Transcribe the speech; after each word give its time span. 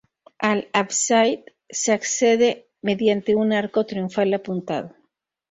Al 0.39 0.67
ábside 0.73 1.43
se 1.69 1.91
accede 1.91 2.65
mediante 2.81 3.35
un 3.35 3.53
arco 3.53 3.85
triunfal 3.85 4.33
apuntado. 4.33 4.95